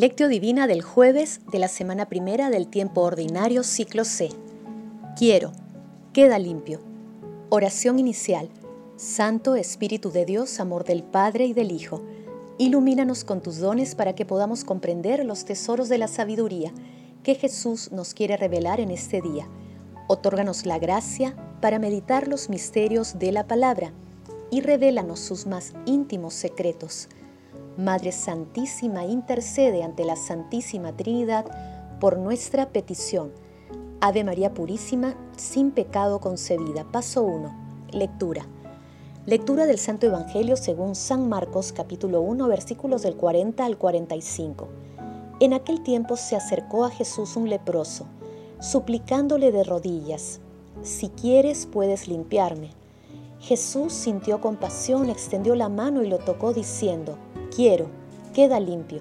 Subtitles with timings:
[0.00, 4.30] Lectio Divina del jueves de la semana primera del tiempo ordinario ciclo C.
[5.14, 5.52] Quiero,
[6.14, 6.80] queda limpio.
[7.50, 8.48] Oración inicial.
[8.96, 12.00] Santo Espíritu de Dios, amor del Padre y del Hijo,
[12.56, 16.72] ilumínanos con tus dones para que podamos comprender los tesoros de la sabiduría
[17.22, 19.50] que Jesús nos quiere revelar en este día.
[20.08, 23.92] Otórganos la gracia para meditar los misterios de la palabra
[24.50, 27.10] y revélanos sus más íntimos secretos
[27.80, 31.46] Madre Santísima, intercede ante la Santísima Trinidad
[31.98, 33.32] por nuestra petición.
[34.02, 36.84] Ave María Purísima, sin pecado concebida.
[36.84, 37.88] Paso 1.
[37.92, 38.44] Lectura.
[39.24, 44.68] Lectura del Santo Evangelio según San Marcos capítulo 1 versículos del 40 al 45.
[45.40, 48.04] En aquel tiempo se acercó a Jesús un leproso,
[48.60, 50.40] suplicándole de rodillas,
[50.82, 52.72] Si quieres puedes limpiarme.
[53.40, 57.16] Jesús sintió compasión, extendió la mano y lo tocó diciendo,
[57.54, 57.86] quiero,
[58.32, 59.00] queda limpio.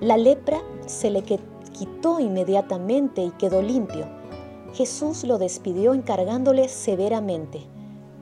[0.00, 4.06] La lepra se le quitó inmediatamente y quedó limpio.
[4.74, 7.62] Jesús lo despidió encargándole severamente,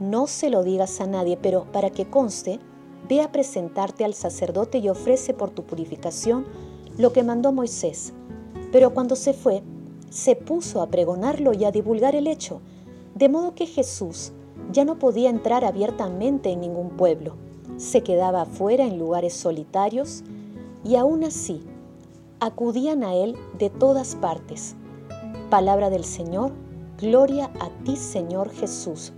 [0.00, 2.58] no se lo digas a nadie, pero para que conste,
[3.08, 6.44] ve a presentarte al sacerdote y ofrece por tu purificación
[6.98, 8.12] lo que mandó Moisés.
[8.72, 9.62] Pero cuando se fue,
[10.10, 12.60] se puso a pregonarlo y a divulgar el hecho,
[13.14, 14.32] de modo que Jesús
[14.72, 17.43] ya no podía entrar abiertamente en ningún pueblo
[17.76, 20.22] se quedaba afuera en lugares solitarios
[20.84, 21.62] y aún así
[22.40, 24.76] acudían a él de todas partes.
[25.50, 26.52] Palabra del Señor,
[27.00, 29.12] gloria a ti Señor Jesús.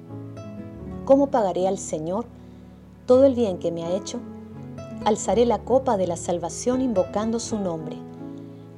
[1.05, 2.27] ¿Cómo pagaré al Señor
[3.07, 4.21] todo el bien que me ha hecho?
[5.05, 7.97] Alzaré la copa de la salvación invocando su nombre.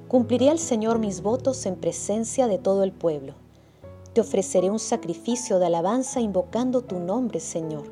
[0.09, 3.34] Cumpliré al Señor mis votos en presencia de todo el pueblo.
[4.12, 7.84] Te ofreceré un sacrificio de alabanza invocando tu nombre, Señor.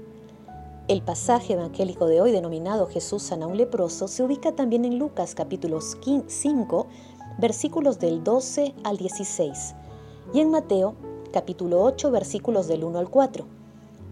[0.88, 5.34] El pasaje evangélico de hoy denominado Jesús sana un leproso se ubica también en Lucas
[5.34, 6.86] capítulo 5
[7.38, 9.74] versículos del 12 al 16
[10.32, 10.94] y en Mateo
[11.32, 13.44] capítulo 8 versículos del 1 al 4.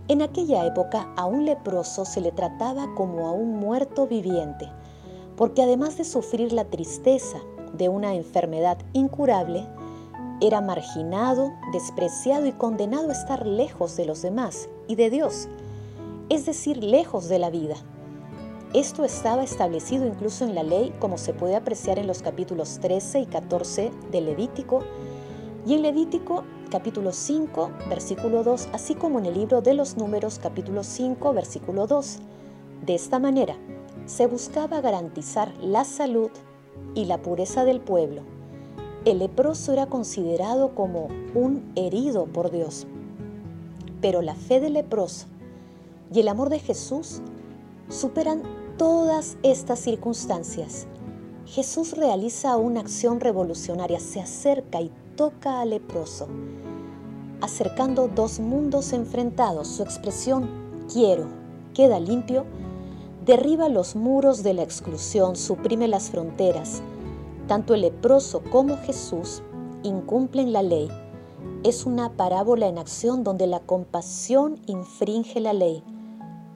[0.08, 4.68] En aquella época a un leproso se le trataba como a un muerto viviente,
[5.36, 7.38] porque además de sufrir la tristeza
[7.72, 9.64] de una enfermedad incurable,
[10.40, 15.48] era marginado, despreciado y condenado a estar lejos de los demás y de Dios
[16.28, 17.76] es decir, lejos de la vida.
[18.72, 23.20] Esto estaba establecido incluso en la ley, como se puede apreciar en los capítulos 13
[23.20, 24.82] y 14 del Levítico,
[25.66, 30.40] y en Levítico capítulo 5, versículo 2, así como en el libro de los números
[30.42, 32.18] capítulo 5, versículo 2.
[32.84, 33.56] De esta manera,
[34.06, 36.30] se buscaba garantizar la salud
[36.94, 38.22] y la pureza del pueblo.
[39.04, 42.86] El leproso era considerado como un herido por Dios.
[44.00, 45.26] Pero la fe del leproso
[46.14, 47.20] y el amor de Jesús
[47.88, 48.42] superan
[48.78, 50.86] todas estas circunstancias.
[51.44, 56.28] Jesús realiza una acción revolucionaria, se acerca y toca al leproso,
[57.40, 59.66] acercando dos mundos enfrentados.
[59.66, 60.48] Su expresión
[60.90, 61.26] quiero
[61.74, 62.44] queda limpio,
[63.26, 66.80] derriba los muros de la exclusión, suprime las fronteras.
[67.48, 69.42] Tanto el leproso como Jesús
[69.82, 70.88] incumplen la ley.
[71.64, 75.82] Es una parábola en acción donde la compasión infringe la ley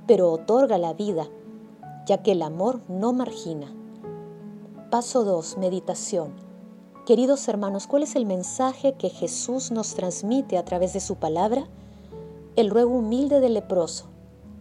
[0.09, 1.29] pero otorga la vida,
[2.07, 3.71] ya que el amor no margina.
[4.91, 5.59] Paso 2.
[5.59, 6.33] Meditación.
[7.05, 11.69] Queridos hermanos, ¿cuál es el mensaje que Jesús nos transmite a través de su palabra?
[12.57, 14.07] El ruego humilde del leproso.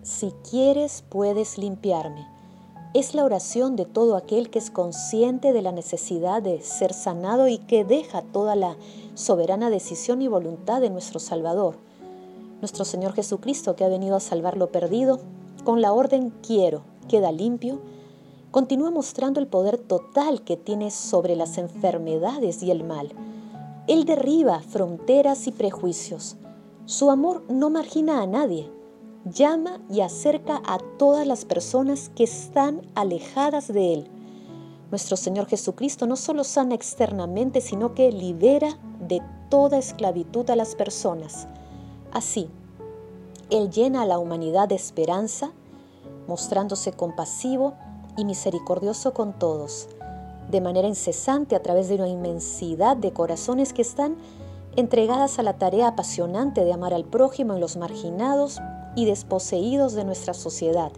[0.03, 2.27] Si quieres, puedes limpiarme.
[2.93, 7.47] Es la oración de todo aquel que es consciente de la necesidad de ser sanado
[7.47, 8.75] y que deja toda la
[9.13, 11.86] soberana decisión y voluntad de nuestro Salvador.
[12.59, 15.19] Nuestro Señor Jesucristo, que ha venido a salvar lo perdido,
[15.63, 17.79] con la orden quiero, queda limpio,
[18.49, 23.09] continúa mostrando el poder total que tiene sobre las enfermedades y el mal.
[23.87, 26.35] Él derriba fronteras y prejuicios.
[26.85, 28.71] Su amor no margina a nadie.
[29.25, 34.07] Llama y acerca a todas las personas que están alejadas de Él.
[34.89, 40.75] Nuestro Señor Jesucristo no solo sana externamente, sino que libera de toda esclavitud a las
[40.75, 41.47] personas.
[42.17, 42.49] Así,
[43.51, 45.51] él llena a la humanidad de esperanza,
[46.27, 47.75] mostrándose compasivo
[48.17, 49.87] y misericordioso con todos,
[50.49, 54.15] de manera incesante a través de una inmensidad de corazones que están
[54.75, 58.61] entregadas a la tarea apasionante de amar al prójimo en los marginados
[58.95, 60.91] y desposeídos de nuestra sociedad.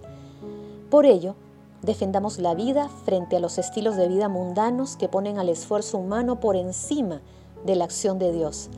[0.89, 1.35] Por ello,
[1.81, 6.39] defendamos la vida frente a los estilos de vida mundanos que ponen al esfuerzo humano
[6.39, 7.19] por encima
[7.65, 8.69] de la acción de Dios.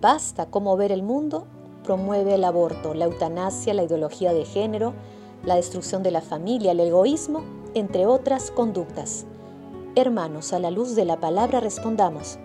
[0.00, 1.48] Basta como ver el mundo
[1.84, 4.94] promueve el aborto, la eutanasia, la ideología de género,
[5.44, 7.42] la destrucción de la familia, el egoísmo,
[7.74, 9.26] entre otras conductas.
[9.94, 12.38] Hermanos, a la luz de la palabra respondamos.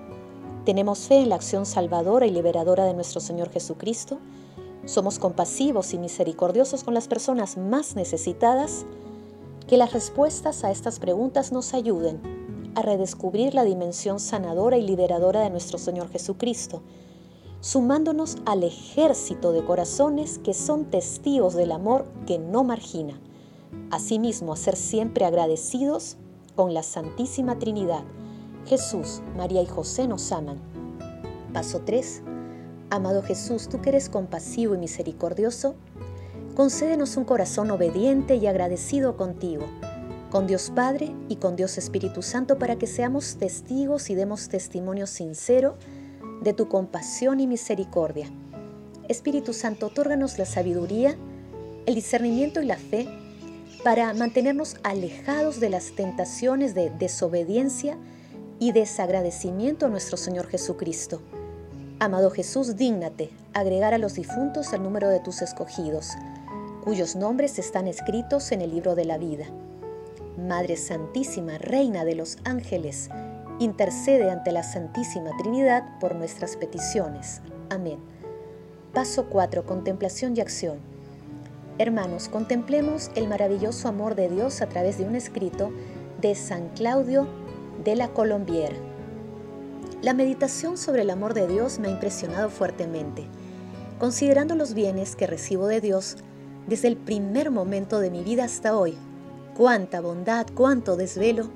[0.66, 4.20] ¿Tenemos fe en la acción salvadora y liberadora de nuestro Señor Jesucristo?
[4.86, 8.86] ¿Somos compasivos y misericordiosos con las personas más necesitadas?
[9.68, 12.20] Que las respuestas a estas preguntas nos ayuden
[12.76, 16.82] a redescubrir la dimensión sanadora y liberadora de nuestro Señor Jesucristo,
[17.62, 23.20] sumándonos al ejército de corazones que son testigos del amor que no margina.
[23.92, 26.18] Asimismo, a ser siempre agradecidos
[26.56, 28.04] con la Santísima Trinidad.
[28.66, 30.60] Jesús, María y José nos aman.
[31.54, 32.22] Paso 3.
[32.92, 35.76] Amado Jesús, tú que eres compasivo y misericordioso,
[36.56, 39.66] concédenos un corazón obediente y agradecido contigo,
[40.32, 45.08] con Dios Padre y con Dios Espíritu Santo, para que seamos testigos y demos testimonio
[45.08, 45.76] sincero
[46.42, 48.30] de tu compasión y misericordia.
[49.08, 51.16] Espíritu Santo, otórganos la sabiduría,
[51.86, 53.08] el discernimiento y la fe
[53.84, 57.98] para mantenernos alejados de las tentaciones de desobediencia
[58.60, 61.22] y desagradecimiento a nuestro Señor Jesucristo.
[62.00, 66.12] Amado Jesús, dígnate agregar a los difuntos al número de tus escogidos,
[66.84, 69.46] cuyos nombres están escritos en el libro de la vida.
[70.38, 73.10] Madre Santísima, Reina de los ángeles,
[73.60, 77.42] intercede ante la Santísima Trinidad por nuestras peticiones.
[77.70, 78.00] Amén.
[78.94, 79.66] Paso 4.
[79.66, 80.80] Contemplación y acción.
[81.78, 85.72] Hermanos, contemplemos el maravilloso amor de Dios a través de un escrito
[86.22, 87.28] de San Claudio
[87.84, 88.76] de la Colombiera.
[90.02, 93.26] La meditación sobre el amor de Dios me ha impresionado fuertemente.
[94.00, 96.18] Considerando los bienes que recibo de Dios
[96.68, 98.98] desde el primer momento de mi vida hasta hoy,
[99.58, 101.50] cuánta bondad, cuánto desvelo,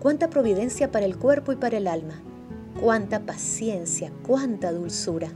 [0.00, 2.22] cuánta providencia para el cuerpo y para el alma,
[2.80, 5.30] cuánta paciencia, cuánta dulzura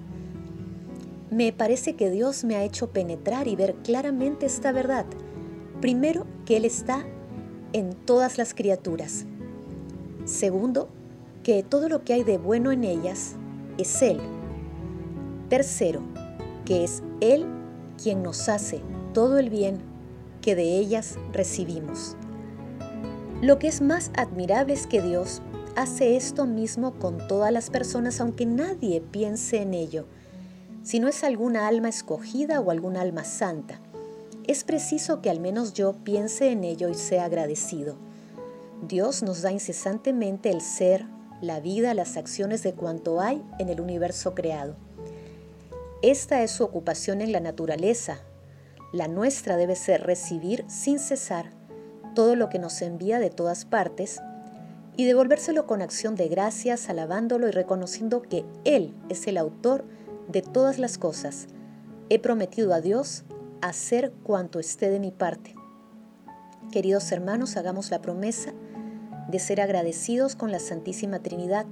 [1.30, 5.06] me parece que Dios me ha hecho penetrar y ver claramente esta verdad.
[5.80, 7.06] Primero, que Él está
[7.72, 9.26] en todas las criaturas.
[10.24, 10.88] Segundo,
[11.44, 13.36] que todo lo que hay de bueno en ellas
[13.78, 14.18] es Él.
[15.48, 16.02] Tercero,
[16.64, 17.46] que es Él
[18.02, 18.82] quien nos hace
[19.14, 19.78] todo el bien
[20.42, 22.16] que de ellas recibimos.
[23.40, 25.40] Lo que es más admirable es que Dios
[25.74, 30.06] hace esto mismo con todas las personas aunque nadie piense en ello
[30.82, 33.80] si no es alguna alma escogida o alguna alma santa.
[34.46, 37.96] Es preciso que al menos yo piense en ello y sea agradecido.
[38.86, 41.04] Dios nos da incesantemente el ser,
[41.42, 44.74] la vida, las acciones de cuanto hay en el universo creado.
[46.02, 48.20] Esta es su ocupación en la naturaleza.
[48.92, 51.59] La nuestra debe ser recibir sin cesar
[52.14, 54.20] todo lo que nos envía de todas partes
[54.96, 59.84] y devolvérselo con acción de gracias, alabándolo y reconociendo que Él es el autor
[60.28, 61.46] de todas las cosas,
[62.08, 63.24] he prometido a Dios
[63.62, 65.54] hacer cuanto esté de mi parte.
[66.72, 68.52] Queridos hermanos, hagamos la promesa
[69.28, 71.66] de ser agradecidos con la Santísima Trinidad.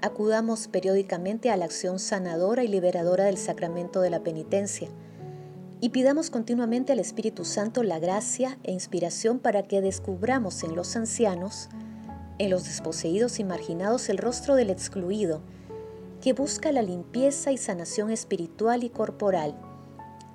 [0.00, 4.88] Acudamos periódicamente a la acción sanadora y liberadora del sacramento de la penitencia
[5.82, 10.94] y pidamos continuamente al Espíritu Santo la gracia e inspiración para que descubramos en los
[10.94, 11.68] ancianos,
[12.38, 15.40] en los desposeídos y marginados el rostro del excluido,
[16.20, 19.56] que busca la limpieza y sanación espiritual y corporal.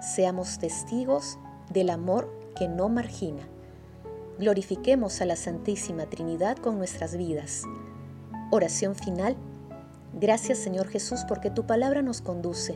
[0.02, 1.40] Seamos testigos
[1.72, 3.48] del amor que no margina.
[4.40, 7.64] Glorifiquemos a la Santísima Trinidad con nuestras vidas.
[8.52, 9.38] Oración final.
[10.20, 12.76] Gracias Señor Jesús porque tu palabra nos conduce